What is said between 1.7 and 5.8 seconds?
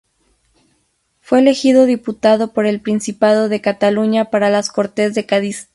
diputado por el Principado de Cataluña para las Cortes de Cádiz.